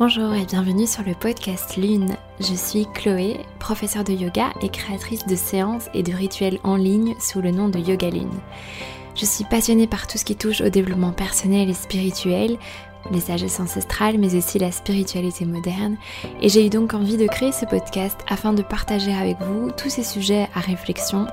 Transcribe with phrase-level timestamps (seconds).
[0.00, 2.16] Bonjour et bienvenue sur le podcast Lune.
[2.38, 7.14] Je suis Chloé, professeure de yoga et créatrice de séances et de rituels en ligne
[7.20, 8.40] sous le nom de Yoga Lune.
[9.14, 12.56] Je suis passionnée par tout ce qui touche au développement personnel et spirituel,
[13.10, 15.96] les sagesses ancestrales, mais aussi la spiritualité moderne.
[16.40, 19.90] Et j'ai eu donc envie de créer ce podcast afin de partager avec vous tous
[19.90, 21.26] ces sujets à réflexion,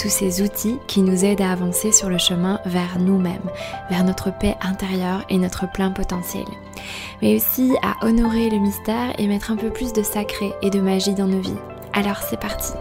[0.00, 3.50] tous ces outils qui nous aident à avancer sur le chemin vers nous-mêmes,
[3.90, 6.44] vers notre paix intérieure et notre plein potentiel.
[7.20, 10.80] Mais aussi à honorer le mystère et mettre un peu plus de sacré et de
[10.80, 11.52] magie dans nos vies.
[11.92, 12.72] Alors c'est parti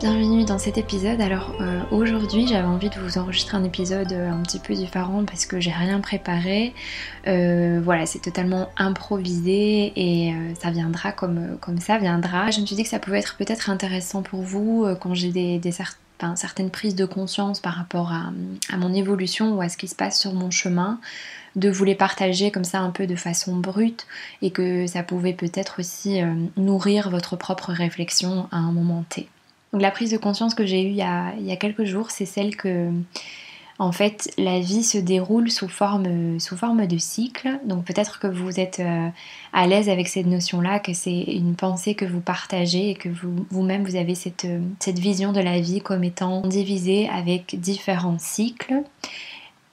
[0.00, 1.20] Bienvenue dans cet épisode.
[1.20, 5.26] Alors euh, aujourd'hui j'avais envie de vous enregistrer un épisode euh, un petit peu différent
[5.26, 6.72] parce que j'ai rien préparé.
[7.26, 12.50] Euh, voilà, c'est totalement improvisé et ça viendra comme, ça viendra.
[12.50, 15.60] Je me suis dit que ça pouvait être peut-être intéressant pour vous quand j'ai des,
[15.70, 18.32] certaines prises de conscience par rapport à,
[18.78, 20.98] mon évolution ou à ce qui se passe sur mon chemin
[21.56, 24.06] de vous les partager comme ça un peu de façon brute
[24.40, 26.22] et que ça pouvait peut-être aussi
[26.56, 29.28] nourrir votre propre réflexion à un moment T.
[29.72, 31.84] Donc la prise de conscience que j'ai eue il y, a, il y a quelques
[31.84, 32.90] jours, c'est celle que
[33.78, 37.60] en fait la vie se déroule sous forme, sous forme de cycle.
[37.64, 39.08] Donc peut-être que vous êtes euh,
[39.52, 43.46] à l'aise avec cette notion-là, que c'est une pensée que vous partagez et que vous,
[43.50, 44.46] vous-même vous avez cette,
[44.80, 48.82] cette vision de la vie comme étant divisée avec différents cycles.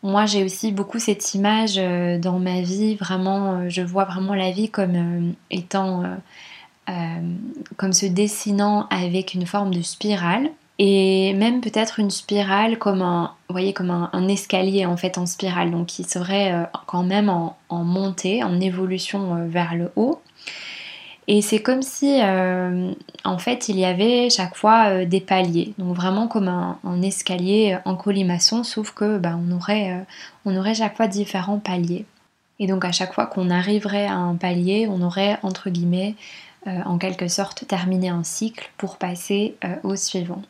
[0.03, 4.35] Moi, j'ai aussi beaucoup cette image euh, dans ma vie, vraiment, euh, je vois vraiment
[4.35, 6.15] la vie comme étant euh,
[7.75, 10.49] comme se dessinant avec une forme de spirale
[10.79, 15.71] et même peut-être une spirale comme un, voyez, comme un, escalier en fait en spirale,
[15.71, 20.21] donc qui serait euh, quand même en, montée, en évolution euh, vers le haut.
[21.29, 26.29] Et c'est comme si en fait il y avait chaque fois des paliers, donc vraiment
[26.29, 30.05] comme un, escalier en colimaçon, sauf que bah, on, aurait,
[30.45, 32.05] on aurait chaque fois différents paliers.
[32.59, 36.15] Et donc à chaque fois qu'on arriverait à un palier, on aurait entre guillemets
[36.56, 40.41] euh, en quelque sorte terminer un cycle pour passer euh, au suivant.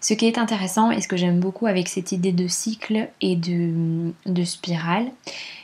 [0.00, 3.36] Ce qui est intéressant et ce que j'aime beaucoup avec cette idée de cycle et
[3.36, 5.06] de, spirale,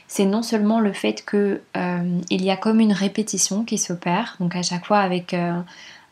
[0.07, 4.55] c'est non seulement le fait qu'il euh, y a comme une répétition qui s'opère, donc
[4.55, 5.35] à chaque fois avec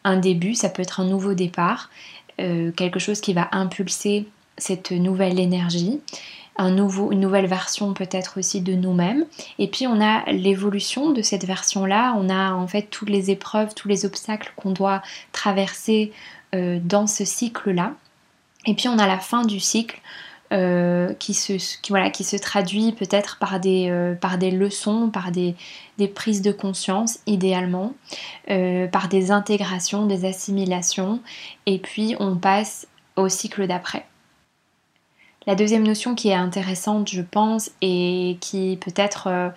[0.04, 1.90] un début, ça peut être un nouveau départ,
[2.38, 4.28] quelque chose qui va impulser
[4.58, 6.00] cette nouvelle énergie,
[6.58, 9.26] une nouvelle version peut-être aussi de nous-mêmes.
[9.60, 13.74] Et puis on a l'évolution de cette version-là, on a en fait toutes les épreuves,
[13.74, 15.02] tous les obstacles qu'on doit
[15.32, 16.12] traverser
[16.54, 17.94] euh, dans ce cycle-là.
[18.66, 20.00] Et puis on a la fin du cycle
[20.52, 21.54] euh, qui, se,
[21.90, 25.56] voilà, qui se traduit peut-être par, des, euh, par des leçons, par des,
[25.98, 27.94] des, prises de conscience idéalement,
[28.92, 31.22] par des intégrations, des assimilations,
[31.66, 32.86] et puis on passe
[33.16, 34.06] au cycle d'après.
[35.48, 39.50] La deuxième notion qui est intéressante, je pense, et qui peut-être euh,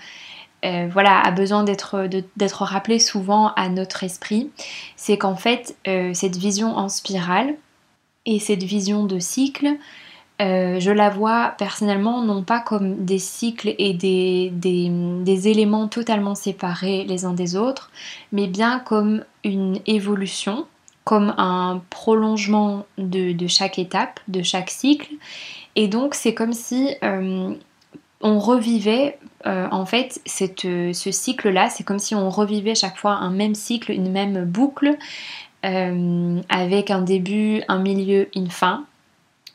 [0.64, 4.50] euh, voilà, a besoin d'être, rappelée souvent à notre esprit,
[4.96, 7.54] c'est qu'en fait, euh, cette vision en spirale
[8.24, 9.76] et cette vision de cycle,
[10.40, 17.24] je la vois personnellement non pas comme des cycles et des, éléments totalement séparés les
[17.24, 17.90] uns des autres,
[18.32, 20.66] mais bien comme une évolution,
[21.04, 25.12] comme un prolongement de chaque étape, de chaque cycle,
[25.76, 27.54] et donc c'est comme si euh,
[28.20, 30.20] on revivait euh, en fait
[30.64, 34.44] euh, ce cycle-là, c'est comme si on revivait chaque fois un même cycle, une même
[34.44, 34.96] boucle,
[35.62, 38.84] avec un début, un milieu, une fin.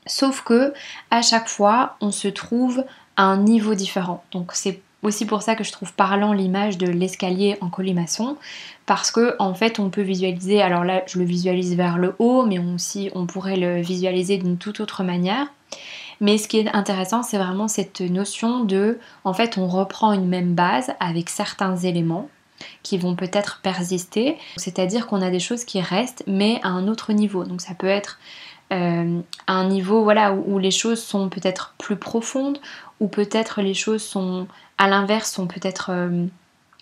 [0.07, 0.73] Sauf que
[1.11, 2.83] à chaque fois, on se trouve
[3.15, 4.23] à un niveau différent.
[4.31, 8.37] Donc c'est aussi pour ça que je trouve parlant l'image de l'escalier en colimaçon
[8.85, 12.45] parce que en fait on peut visualiser alors là je le visualise vers le haut
[12.45, 15.47] mais aussi on pourrait le visualiser d'une toute autre manière
[16.21, 20.27] mais ce qui est intéressant, c'est vraiment cette notion de, en fait, on reprend une
[20.27, 22.29] même base avec certains éléments
[22.83, 27.13] qui vont peut-être persister, c'est-à-dire qu'on a des choses qui restent, mais à un autre
[27.13, 27.45] niveau.
[27.45, 28.19] Donc ça peut être
[28.73, 32.59] euh, un niveau voilà, où, les choses sont peut-être plus profondes,
[32.99, 34.47] ou peut-être les choses sont,
[34.77, 36.25] à l'inverse, sont peut-être euh,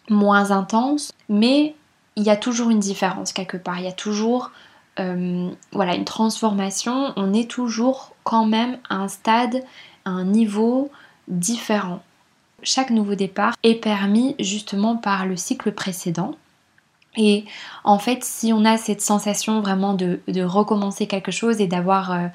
[0.10, 1.76] moins intenses, mais
[2.16, 4.52] il y a toujours une différence quelque part, il y a toujours
[5.00, 9.64] euh, voilà, une transformation, on est toujours quand même à un stade,
[10.06, 10.90] à un niveau
[11.28, 12.02] différent.
[12.64, 16.32] Chaque nouveau départ est permis justement par le cycle précédent.
[17.16, 17.46] Et
[17.84, 22.28] en fait, si on a cette sensation vraiment de, recommencer quelque chose et d'avoir euh,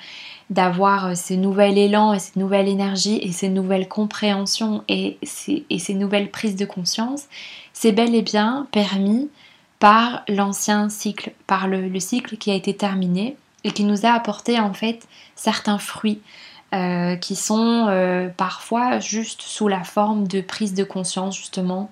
[0.51, 5.19] d'avoir ce nouvel élan et cette nouvelle énergie et ces nouvelles compréhensions et
[5.49, 7.27] et ces nouvelles prises de conscience,
[7.73, 9.31] c'est bel et bien permis
[9.83, 14.61] par l'ancien cycle, par le, cycle qui a été terminé et qui nous a apporté
[14.61, 16.21] en fait certains fruits,
[16.73, 21.91] euh, qui sont euh, parfois juste sous la forme de prise de conscience justement,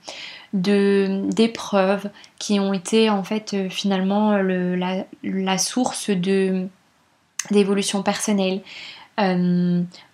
[0.53, 6.69] d'épreuves qui ont été en fait euh, finalement la, source de
[7.51, 8.61] d'évolution personnelle.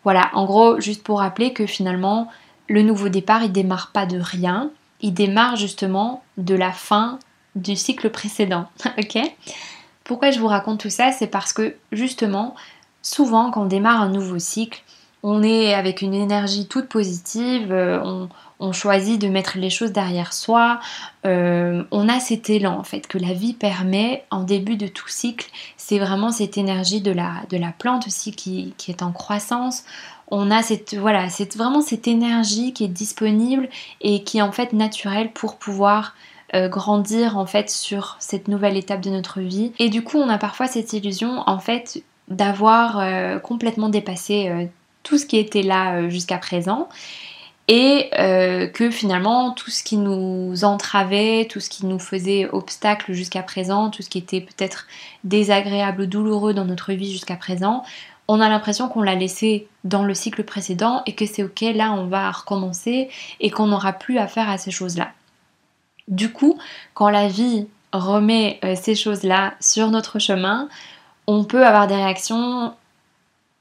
[0.02, 2.28] voilà, en gros, juste pour rappeler que finalement,
[2.70, 4.70] le nouveau départ, il démarre pas de rien,
[5.02, 7.18] il démarre justement de la fin
[7.56, 8.66] du cycle précédent.
[10.04, 11.10] Pourquoi je vous raconte tout ça?
[11.10, 12.54] C'est parce que justement,
[13.02, 14.82] souvent quand on démarre un nouveau cycle,
[15.22, 18.26] on est avec une énergie toute positive, euh,
[18.60, 20.78] on, choisit de mettre les choses derrière soi,
[21.24, 25.08] euh, on a cet élan en fait que la vie permet en début de tout
[25.08, 29.84] cycle, c'est vraiment cette énergie de la, plante aussi qui, est en croissance.
[30.28, 33.68] On a cette voilà, c'est vraiment cette énergie qui est disponible
[34.00, 36.14] et qui est en fait naturelle pour pouvoir
[36.56, 39.72] euh, grandir en fait sur cette nouvelle étape de notre vie.
[39.78, 44.64] Et du coup, on a parfois cette illusion en fait d'avoir euh, complètement dépassé euh,
[45.02, 46.88] tout ce qui était là jusqu'à présent
[47.68, 48.10] et
[48.74, 53.90] que finalement tout ce qui nous entravait, tout ce qui nous faisait obstacle jusqu'à présent,
[53.90, 54.86] tout ce qui était peut-être
[55.24, 57.82] désagréable ou douloureux dans notre vie jusqu'à présent,
[58.28, 61.92] on a l'impression qu'on l'a laissé dans le cycle précédent et que c'est ok, là
[61.92, 63.08] on va recommencer
[63.40, 65.10] et qu'on n'aura plus affaire à ces choses-là.
[66.08, 66.58] Du coup,
[66.94, 70.68] quand la vie remet ces choses-là sur notre chemin,
[71.26, 72.74] on peut avoir des réactions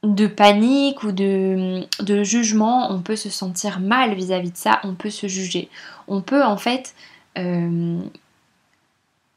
[0.05, 1.87] de panique ou de,
[2.23, 5.69] jugement, on peut se sentir mal vis-à-vis de ça, on peut se juger.
[6.07, 6.93] On peut en fait
[7.37, 7.99] euh,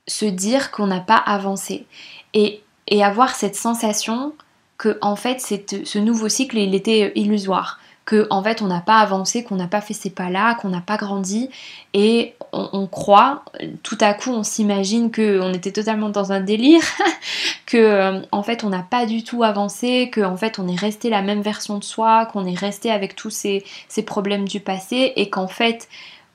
[0.07, 1.87] se dire qu'on n'a pas avancé
[2.35, 2.63] et,
[3.03, 4.33] avoir cette sensation
[4.79, 7.79] que en fait ce nouveau cycle il était illusoire
[8.09, 10.81] que en fait on n'a pas avancé, qu'on n'a pas fait ces pas-là, qu'on n'a
[10.81, 11.51] pas grandi
[11.93, 13.45] et on, croit,
[13.83, 16.81] tout à coup on s'imagine qu'on était totalement dans un délire,
[17.67, 20.81] que euh, en fait on n'a pas du tout avancé, que en fait on est
[20.81, 24.61] resté la même version de soi, qu'on est resté avec tous ces, ces problèmes du
[24.61, 25.87] passé et qu'en fait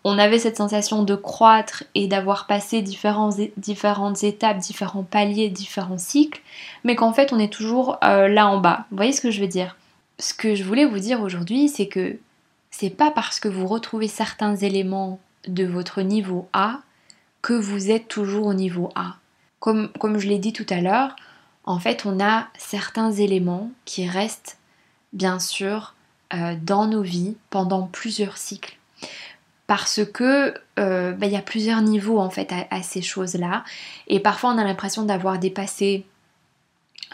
[0.03, 6.41] on avait cette sensation de croître et d'avoir passé différentes étapes, différents paliers, différents cycles,
[6.83, 8.85] mais qu'en fait on est toujours euh, là en bas.
[8.91, 9.75] Vous voyez ce que je veux dire?
[10.19, 12.17] Ce que je voulais vous dire aujourd'hui, c'est que
[12.71, 16.79] c'est pas parce que vous retrouvez certains éléments de votre niveau A
[17.41, 19.17] que vous êtes toujours au niveau A.
[19.59, 21.15] Comme, je l'ai dit tout à l'heure,
[21.65, 24.57] en fait, on a certains éléments qui restent,
[25.13, 25.93] bien sûr,
[26.33, 28.77] euh, dans nos vies pendant plusieurs cycles.
[29.67, 33.63] Parce que euh, bah, il y a plusieurs niveaux en fait à ces choses-là.
[34.07, 36.05] Et parfois on a l'impression d'avoir dépassé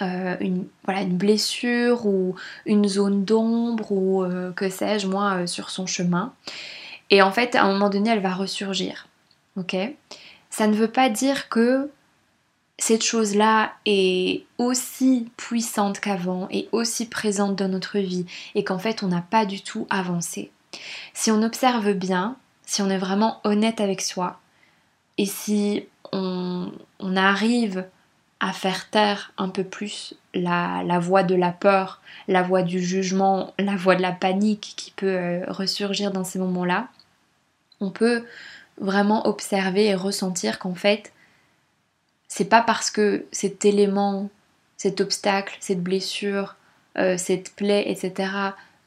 [0.02, 2.36] euh, une, voilà, une blessure ou
[2.66, 6.34] une zone d'ombre ou euh, que sais-je moi euh, sur son chemin.
[7.10, 9.08] Et en fait, à un moment donné, elle va ressurgir.
[9.58, 9.76] Ok?
[10.50, 11.90] Ça ne veut pas dire que
[12.78, 18.26] cette chose-là est aussi puissante qu'avant et aussi présente dans notre vie
[18.56, 20.52] et qu'en fait, on n'a pas du tout avancé.
[21.14, 24.40] Si on observe bien, si on est vraiment honnête avec soi
[25.18, 27.86] et si on, on arrive
[28.40, 33.54] à faire taire un peu plus la, voix de la peur, la voix du jugement,
[33.60, 36.88] la voix de la panique qui peut euh, ressurgir dans ces moments-là,
[37.82, 38.26] on peut
[38.80, 41.12] vraiment observer et ressentir qu'en fait,
[42.28, 44.30] c'est pas parce que cet élément,
[44.78, 46.56] cet obstacle, cette blessure,
[46.98, 48.32] euh, cette plaie, etc.,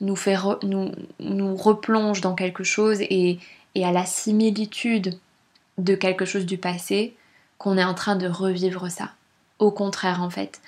[0.00, 3.38] nous, fait nous, replonge dans quelque chose et
[3.76, 5.18] à la similitude
[5.78, 7.14] de quelque chose du passé
[7.58, 9.12] qu'on est en train de revivre ça.
[9.58, 10.60] Au contraire, en fait.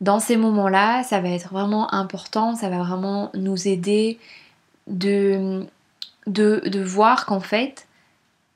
[0.00, 4.18] Dans ces moments-là, ça va être vraiment important, ça va vraiment nous aider
[4.86, 5.66] de,
[6.26, 7.88] de, voir qu'en fait,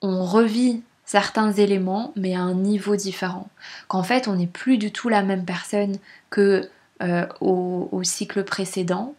[0.01, 3.49] on revit certains éléments, mais à un niveau différent.
[3.89, 5.97] Qu'en fait, on n'est plus du tout la même personne
[6.31, 6.69] que
[7.03, 9.15] euh, au, au, cycle précédent,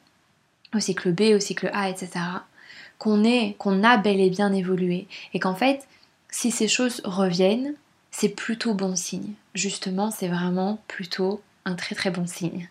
[0.73, 2.09] au cycle B, au cycle A, etc.
[2.97, 5.07] Qu'on est, qu'on a bel et bien évolué.
[5.33, 5.85] Et qu'en fait,
[6.29, 7.75] si ces choses reviennent,
[8.13, 9.33] c'est plutôt bon signe.
[9.55, 12.69] Justement, c'est vraiment plutôt un très très bon signe.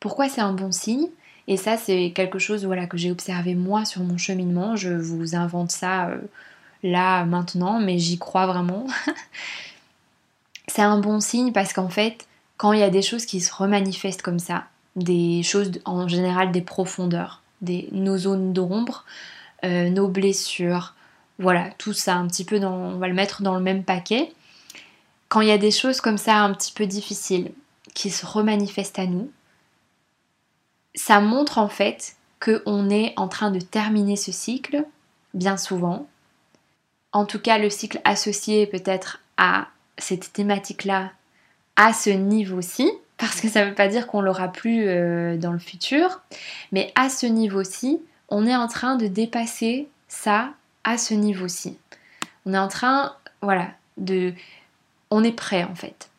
[0.00, 1.08] Pourquoi c'est un bon signe?
[1.48, 4.74] Et ça, c'est quelque chose voilà, que j'ai observé moi sur mon cheminement.
[4.74, 6.18] Je vous invente ça euh,
[6.82, 8.86] là maintenant, mais j'y crois vraiment.
[10.66, 12.26] c'est un bon signe parce qu'en fait,
[12.56, 14.64] quand il y a des choses qui se remanifestent comme ça,
[14.96, 19.04] des choses en général des profondeurs, des, nos zones d'ombre,
[19.64, 20.94] euh, nos blessures,
[21.38, 24.32] voilà, tout ça un petit peu on va le mettre dans le même paquet
[25.28, 27.52] quand il y a des choses comme ça un petit peu difficiles
[27.94, 29.30] qui se remanifestent à nous,
[30.94, 34.84] ça montre en fait qu'on est en train de terminer ce cycle,
[35.34, 36.06] bien souvent.
[37.12, 41.12] En tout cas, le cycle associé peut-être à cette thématique-là,
[41.76, 45.52] à ce niveau-ci, parce que ça ne veut pas dire qu'on l'aura plus euh, dans
[45.52, 46.20] le futur,
[46.70, 50.52] mais à ce niveau-ci, on est en train de dépasser ça
[50.84, 51.76] à ce niveau-ci.
[52.46, 54.32] On est en train, voilà, de...
[55.10, 56.10] On est prêt en fait.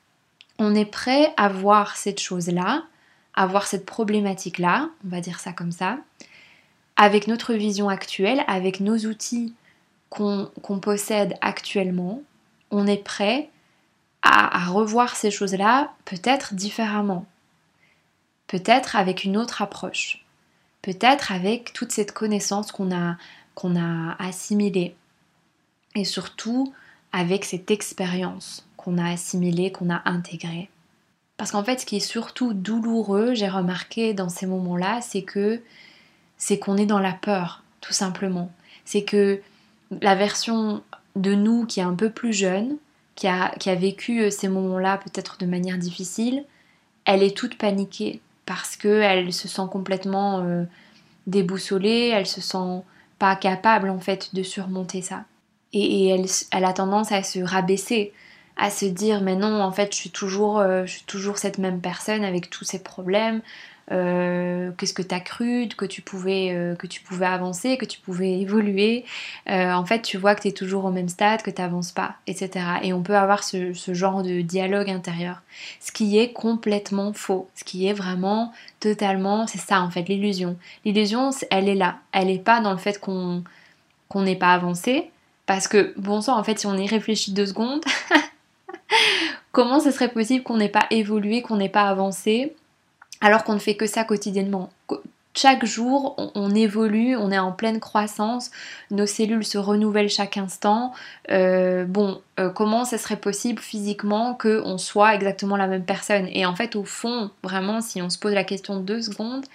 [0.58, 2.84] On est prêt à voir cette chose-là,
[3.34, 6.00] à voir cette problématique-là, on va dire ça comme ça,
[6.98, 9.54] avec notre vision actuelle, avec nos outils
[10.10, 12.22] qu'on possède actuellement,
[12.72, 13.50] on est prêt
[14.22, 17.26] à, revoir ces choses-là peut-être différemment,
[18.48, 20.26] peut-être avec une autre approche,
[20.82, 24.96] peut-être avec toute cette connaissance qu'on a, assimilée,
[25.96, 26.74] et surtout
[27.12, 30.70] avec cette expérience qu'on a assimilée, qu'on a intégrée.
[31.36, 35.62] Parce qu'en fait, ce qui est surtout douloureux, j'ai remarqué dans ces moments-là, c'est que
[36.38, 38.52] c'est qu'on est dans la peur, tout simplement.
[38.86, 39.42] C'est que
[40.02, 40.82] la version
[41.16, 42.78] de nous qui est un peu plus jeune,
[43.16, 46.46] qui a, qui a vécu euh, ces moments-là peut-être de manière difficile,
[47.04, 50.64] elle est toute paniquée parce qu'elle se sent complètement euh,
[51.28, 52.82] déboussolée, elle se sent
[53.18, 55.26] pas capable en fait de surmonter ça.
[55.74, 58.14] Et, elle, elle, a tendance à se rabaisser,
[58.60, 61.58] à se dire mais non en fait je suis toujours, euh, je suis toujours cette
[61.58, 63.42] même personne avec tous ces problèmes,
[63.92, 67.86] euh, qu'est-ce que tu as cru, que tu, pouvais, euh, que tu pouvais avancer, que
[67.86, 69.06] tu pouvais évoluer?
[69.48, 72.16] En fait, tu vois que tu es toujours au même stade, que tu n'avances pas,
[72.28, 72.66] etc.
[72.84, 75.42] Et on peut avoir ce, genre de dialogue intérieur.
[75.80, 77.50] Ce qui est complètement faux.
[77.56, 79.48] Ce qui est vraiment totalement.
[79.48, 80.56] C'est ça en fait, l'illusion.
[80.86, 81.98] L'illusion, elle est là.
[82.12, 83.44] Elle n'est pas dans le fait qu'on
[84.10, 85.12] qu'on n'ait pas avancé.
[85.46, 87.84] Parce que, bon sang, en fait, si on y réfléchit deux secondes,
[89.52, 92.56] comment ce serait possible qu'on n'ait pas évolué, qu'on n'ait pas avancé
[93.22, 94.70] alors qu'on ne fait que ça quotidiennement?
[95.36, 98.52] Chaque jour, on, évolue, on est en pleine croissance,
[98.90, 100.92] nos cellules se renouvellent chaque instant.
[101.30, 106.28] Euh, bon, euh, comment ça serait possible physiquement qu'on soit exactement la même personne?
[106.32, 109.46] Et en fait, au fond, vraiment, si on se pose la question deux secondes,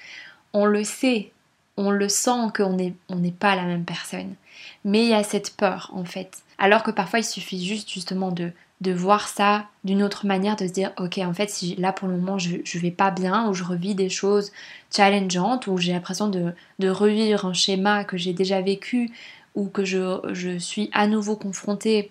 [0.52, 1.32] on le sait,
[1.76, 4.36] on le sent qu'on n'est on n'est pas la même personne.
[4.84, 6.38] Mais il y a cette peur, en fait.
[6.56, 10.66] Alors que parfois, il suffit juste justement de de voir ça d'une autre manière, de
[10.66, 13.48] se dire ok en fait si là pour le moment je, je vais pas bien
[13.48, 14.52] ou je revis des choses
[14.94, 16.52] challengeantes ou j'ai l'impression de,
[16.88, 19.10] revivre un schéma que j'ai déjà vécu
[19.54, 22.10] ou que je, suis à nouveau confrontée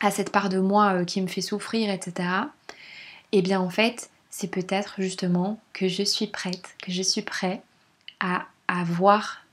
[0.00, 2.28] à cette part de moi euh, qui me fait souffrir, etc.
[3.32, 7.22] Et eh bien en fait c'est peut-être justement que je suis prête, que je suis
[7.22, 7.62] prêt
[8.20, 9.44] à, à voir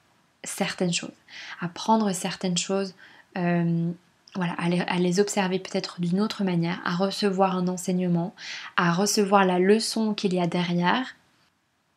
[0.44, 1.12] certaines choses,
[1.60, 2.94] à prendre certaines choses
[3.38, 3.92] euh,
[4.38, 8.34] voilà, à les, observer peut-être d'une autre manière, à recevoir un enseignement,
[8.76, 11.16] à recevoir la leçon qu'il y a derrière,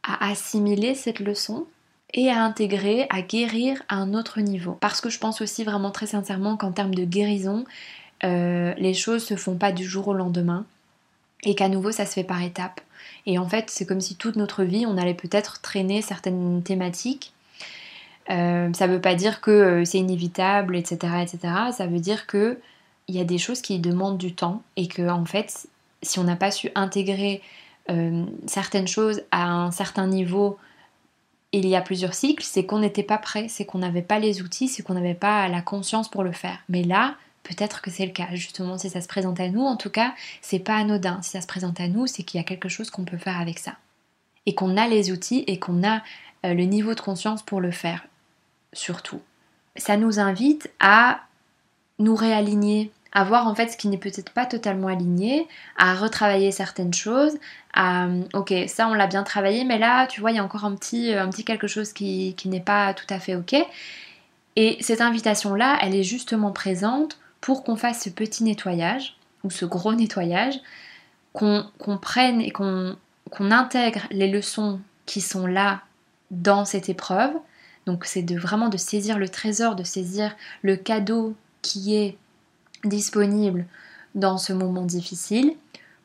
[0.02, 1.66] à assimiler cette leçon
[2.12, 4.76] et à intégrer, à guérir à un autre niveau.
[4.80, 7.64] Parce que je pense aussi vraiment très sincèrement qu'en termes de guérison,
[8.25, 10.64] euh, les choses se font pas du jour au lendemain
[11.44, 12.80] et qu'à nouveau ça se fait par étapes.
[13.26, 17.32] Et en fait, c'est comme si toute notre vie, on allait peut-être traîner certaines thématiques
[18.30, 21.38] euh, ça ne veut pas dire que euh, c'est inévitable, etc., etc.
[21.76, 22.58] Ça veut dire que
[23.08, 25.68] il y a des choses qui demandent du temps et que en fait,
[26.02, 27.42] si on n'a pas su intégrer
[27.90, 30.58] euh, certaines choses à un certain niveau
[31.52, 34.40] il y a plusieurs cycles, c'est qu'on n'était pas prêt, c'est qu'on n'avait pas les
[34.42, 36.58] outils, c'est qu'on n'avait pas la conscience pour le faire.
[36.68, 38.28] Mais là, peut-être que c'est le cas.
[38.34, 41.20] Justement, si ça se présente à nous, en tout cas, c'est pas anodin.
[41.22, 43.40] Si ça se présente à nous, c'est qu'il y a quelque chose qu'on peut faire
[43.40, 43.72] avec ça.
[44.46, 46.02] Et qu'on a les outils et qu'on a
[46.44, 48.06] le niveau de conscience pour le faire
[48.72, 49.20] surtout.
[49.76, 51.20] Ça nous invite à
[51.98, 55.46] nous réaligner, à voir en fait ce qui n'est peut-être pas totalement aligné,
[55.76, 57.36] à retravailler certaines choses,
[57.74, 60.64] à ok ça on l'a bien travaillé mais là tu vois il y a encore
[60.64, 63.56] un petit, petit quelque chose qui, n'est pas tout à fait ok.
[64.56, 69.50] Et cette invitation là elle est justement présente pour qu'on fasse ce petit nettoyage ou
[69.50, 70.60] ce gros nettoyage,
[71.32, 71.64] qu'on
[72.00, 72.96] prenne et qu'on
[73.40, 75.80] intègre les leçons qui sont là
[76.30, 77.32] dans cette épreuve,
[77.90, 82.16] donc c'est de vraiment de saisir le trésor, de saisir le cadeau qui est
[82.85, 83.66] disponible
[84.14, 85.54] dans ce moment difficile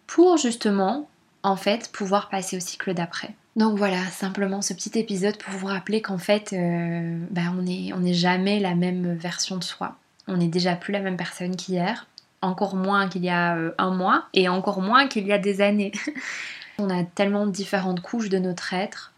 [0.07, 1.07] pour justement
[1.43, 3.35] en fait pouvoir passer au cycle d'après.
[3.55, 8.13] Donc voilà, simplement ce petit épisode pour vous rappeler qu'en fait euh, bah, on n'est
[8.15, 9.95] jamais la même version de soi.
[10.27, 12.07] On n'est déjà plus la même personne qu'hier,
[12.41, 15.61] encore moins qu'il y a euh, un mois et encore moins qu'il y a des
[15.61, 15.91] années.
[16.79, 19.11] on a tellement différentes couches de notre être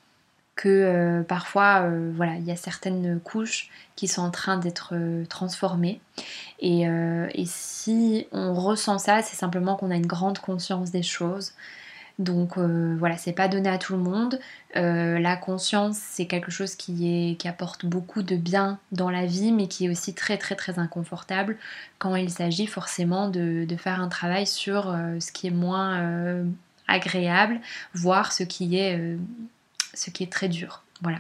[0.58, 4.90] que euh, parfois, euh, voilà, il y a certaines couches qui sont en train d'être
[4.94, 6.02] euh, transformées.
[6.60, 11.54] Et, et, si on ressent ça, c'est simplement qu'on a une grande conscience des choses.
[12.18, 14.40] Donc voilà, c'est pas donné à tout le monde.
[14.74, 19.52] la conscience, c'est quelque chose qui, est, qui apporte beaucoup de bien dans la vie,
[19.52, 21.58] mais qui est aussi très très très inconfortable
[22.00, 24.86] quand il s'agit forcément de, de, faire un travail sur
[25.20, 26.44] ce qui est moins
[26.88, 27.60] agréable,
[27.94, 29.16] voir ce qui est,
[29.98, 30.84] ce qui est très dur.
[31.02, 31.20] Voilà.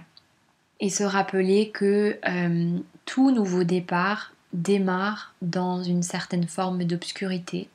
[0.80, 7.70] Et se rappeler que euh, tout nouveau départ démarre dans une certaine forme d'obscurité,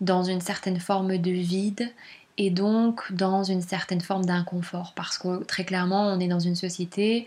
[0.00, 1.90] dans une certaine forme de vide
[2.36, 4.92] et donc dans une certaine forme d'inconfort.
[4.94, 7.26] Parce que très clairement, on est dans une société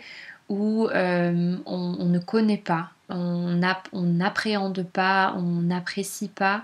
[0.49, 6.63] où euh, on, ne connaît pas, on n'appréhende pas, on n'apprécie pas,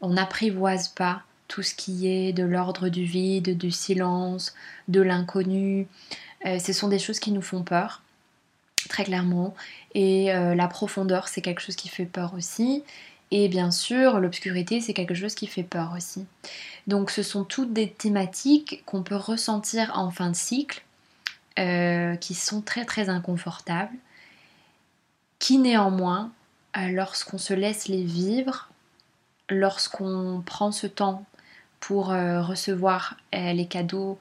[0.00, 4.54] on n'apprivoise pas tout ce qui est de l'ordre du vide, du silence,
[4.88, 5.86] de l'inconnu.
[6.46, 8.02] Euh, ce sont des choses qui nous font peur,
[8.88, 9.54] très clairement.
[9.94, 12.82] Et euh, la profondeur, c'est quelque chose qui fait peur aussi.
[13.30, 16.26] Et bien sûr, l'obscurité, c'est quelque chose qui fait peur aussi.
[16.86, 20.84] Donc ce sont toutes des thématiques qu'on peut ressentir en fin de cycle,
[21.58, 23.96] euh, qui sont très très inconfortables,
[25.38, 26.30] qui néanmoins,
[26.90, 28.68] lorsqu'on se laisse les vivre,
[29.48, 31.24] lorsqu'on prend ce temps
[31.80, 34.18] pour euh, recevoir euh, les cadeaux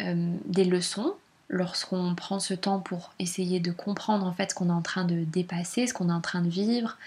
[0.00, 1.14] euh, des leçons,
[1.48, 5.04] lorsqu'on prend ce temps pour essayer de comprendre en fait ce qu'on est en train
[5.04, 6.98] de dépasser, ce qu'on est en train de vivre,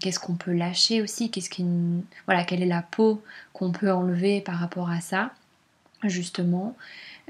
[0.00, 1.50] qu'est-ce qu'on peut lâcher aussi, qu'est-ce
[2.26, 3.22] voilà, quelle est la peau
[3.54, 5.30] qu'on peut enlever par rapport à ça,
[6.04, 6.76] justement.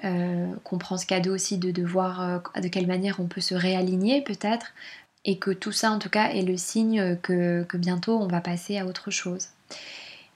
[0.03, 4.21] qu'on prend ce cadeau aussi de, de voir de quelle manière on peut se réaligner
[4.21, 4.73] peut-être,
[5.25, 8.41] et que tout ça en tout cas est le signe que, que bientôt on va
[8.41, 9.49] passer à autre chose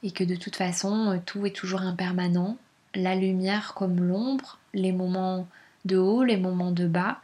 [0.07, 2.57] et que de toute façon euh, tout est toujours impermanent,
[2.95, 5.49] la lumière comme l'ombre, les moments
[5.85, 7.19] de haut, les moments de bas,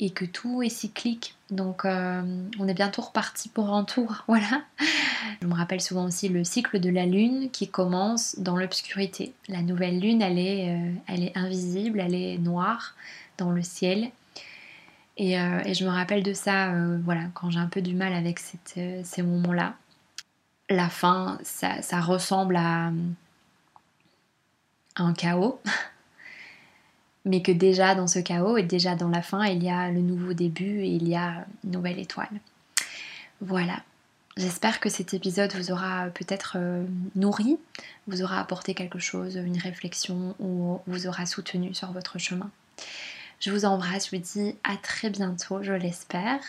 [0.00, 1.36] et que tout est cyclique.
[1.50, 2.22] Donc euh,
[2.58, 4.64] on est bientôt reparti pour un tour, voilà.
[5.40, 9.32] Je me rappelle souvent aussi le cycle de la lune qui commence dans l'obscurité.
[9.48, 12.96] La nouvelle lune, elle est, euh, elle est invisible, elle est noire
[13.38, 14.10] dans le ciel.
[15.16, 19.22] Et, je me rappelle de ça, voilà, quand j'ai un peu du mal avec ces
[19.22, 19.74] moments-là
[20.68, 22.90] la fin, ça, ressemble à,
[24.96, 25.60] un chaos,
[27.24, 30.00] mais que déjà dans ce chaos et déjà dans la fin, il y a le
[30.00, 32.40] nouveau début et il y a une nouvelle étoile.
[33.40, 33.82] Voilà.
[34.36, 37.58] J'espère que cet épisode vous aura peut-être euh, nourri,
[38.06, 42.50] vous aura apporté quelque chose, une réflexion ou vous aura soutenu sur votre chemin.
[43.40, 46.40] Je vous embrasse, je vous dis à très bientôt, je l'espère.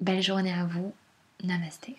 [0.00, 0.92] Belle journée à vous.
[1.44, 1.96] Namasté.